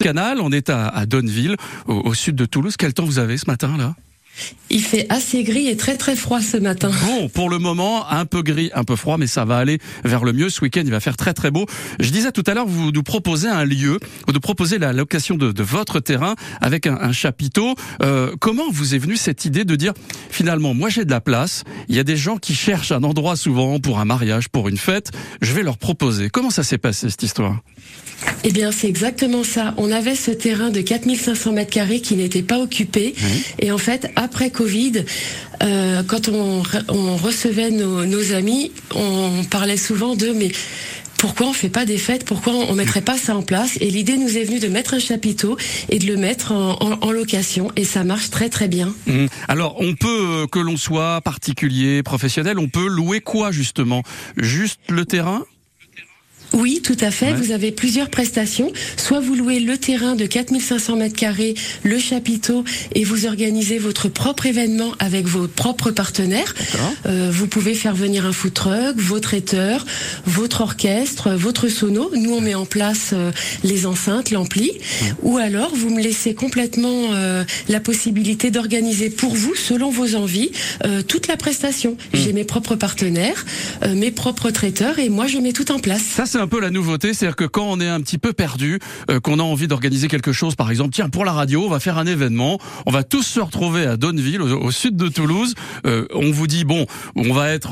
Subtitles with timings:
[0.00, 2.76] Canal, on est à, Donneville, au, sud de Toulouse.
[2.76, 3.96] Quel temps vous avez ce matin là?
[4.70, 6.90] Il fait assez gris et très très froid ce matin.
[7.06, 10.24] Bon, pour le moment, un peu gris, un peu froid, mais ça va aller vers
[10.24, 10.50] le mieux.
[10.50, 11.66] Ce week-end, il va faire très très beau.
[12.00, 15.36] Je disais tout à l'heure, vous nous proposez un lieu, vous nous proposez la location
[15.36, 17.74] de, votre terrain avec un, chapiteau.
[18.02, 19.92] Euh, comment vous est venue cette idée de dire,
[20.30, 23.36] finalement, moi j'ai de la place, il y a des gens qui cherchent un endroit
[23.36, 26.28] souvent pour un mariage, pour une fête, je vais leur proposer.
[26.30, 27.60] Comment ça s'est passé cette histoire?
[28.44, 29.74] Eh bien, c'est exactement ça.
[29.76, 33.14] On avait ce terrain de 4500 mètres carrés qui n'était pas occupé.
[33.58, 35.06] Et en fait, après Covid,
[35.62, 36.60] euh, quand on,
[37.16, 40.52] recevait nos, amis, on parlait souvent de mais
[41.16, 42.26] pourquoi on fait pas des fêtes?
[42.26, 43.78] Pourquoi on mettrait pas ça en place?
[43.80, 45.56] Et l'idée nous est venue de mettre un chapiteau
[45.88, 48.94] et de le mettre en, location et ça marche très très bien.
[49.06, 49.26] Mmh.
[49.48, 54.02] Alors on peut euh, que l'on soit particulier, professionnel, on peut louer quoi justement?
[54.36, 55.46] Juste le terrain?
[56.54, 57.32] Oui, tout à fait.
[57.32, 58.72] Vous avez plusieurs prestations.
[58.96, 64.08] Soit vous louez le terrain de 4500 mètres carrés, le chapiteau, et vous organisez votre
[64.08, 66.54] propre événement avec vos propres partenaires.
[67.06, 69.84] Euh, vous pouvez faire venir un food truck, vos traiteurs,
[70.26, 72.10] votre orchestre, votre sono.
[72.14, 73.30] Nous, on met en place euh,
[73.62, 74.72] les enceintes, l'ampli.
[75.22, 80.50] Ou alors, vous me laissez complètement euh, la possibilité d'organiser pour vous, selon vos envies,
[80.84, 81.92] euh, toute la prestation.
[81.92, 82.16] Hmm.
[82.16, 83.44] J'ai mes propres partenaires,
[83.94, 87.14] mes propres traiteurs, et moi, je mets tout en place c'est un peu la nouveauté,
[87.14, 88.78] c'est-à-dire que quand on est un petit peu perdu,
[89.10, 91.80] euh, qu'on a envie d'organiser quelque chose, par exemple, tiens, pour la radio, on va
[91.80, 96.06] faire un événement, on va tous se retrouver à Donneville, au, sud de Toulouse, euh,
[96.14, 97.70] on vous dit, bon, on va être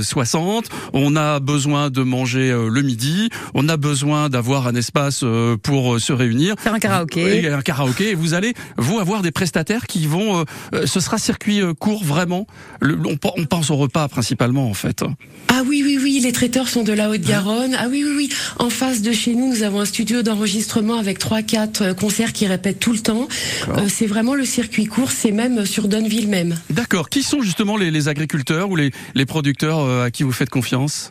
[0.00, 5.24] 60, euh, on a besoin de manger le midi, on a besoin d'avoir un espace
[5.64, 6.54] pour se réunir.
[6.60, 7.42] Faire un karaoké.
[7.42, 10.44] Et un karaoké, et vous allez, vous, avoir des prestataires qui vont,
[10.84, 12.46] ce sera circuit court vraiment,
[12.80, 15.02] on, on pense au repas principalement en fait.
[15.48, 17.74] Ah oui, oui, oui, les traiteurs sont de la Haute-Garonne.
[17.76, 18.28] Ah oui, oui, oui.
[18.58, 22.32] En face de chez nous, nous avons un studio d'enregistrement avec trois, quatre euh, concerts
[22.32, 23.28] qui répètent tout le temps.
[23.68, 26.56] Euh, c'est vraiment le circuit court, c'est même sur Donneville même.
[26.70, 27.08] D'accord.
[27.08, 31.10] Qui sont justement les, agriculteurs ou les, les producteurs euh, à qui vous faites confiance?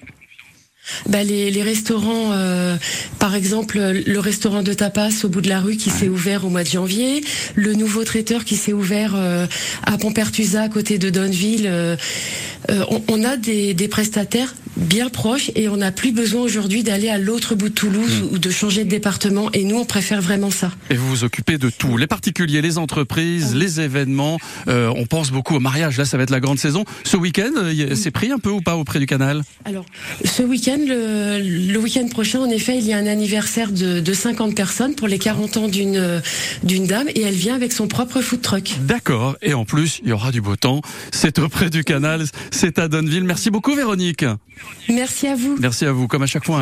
[1.10, 2.32] Bah les, les, restaurants,
[3.20, 6.50] par exemple le restaurant de tapas au bout de la rue qui s'est ouvert au
[6.50, 7.26] mois de janvier,
[7.56, 9.14] le nouveau traiteur qui s'est ouvert
[9.84, 11.70] à Pompertusa à côté de Donneville.
[12.70, 17.10] On, on, a des, des prestataires bien proche et on n'a plus besoin aujourd'hui d'aller
[17.10, 18.34] à l'autre bout de Toulouse hmm.
[18.34, 20.72] ou de changer de département et nous on préfère vraiment ça.
[20.90, 25.32] Et vous vous occupez de tout, les particuliers, les entreprises, les événements, euh, on pense
[25.32, 26.86] beaucoup au mariage, là ça va être la grande saison.
[27.04, 29.42] Ce week-end, euh, c'est pris un peu ou pas auprès du canal?
[29.66, 29.86] Alors,
[30.24, 31.40] ce week-end, le,
[31.72, 35.08] le week-end prochain en effet, il y a un anniversaire de, de 50 personnes pour
[35.08, 36.22] les 40 ans d'une
[36.64, 38.76] d'une dame et elle vient avec son propre food truck.
[38.82, 42.80] D'accord, et en plus il y aura du beau temps, c'est auprès du canal, c'est
[42.80, 43.24] à Donneville.
[43.24, 44.26] Merci beaucoup Véronique.
[44.90, 45.58] Merci à vous.
[45.60, 46.62] Merci à vous, comme à chaque fois.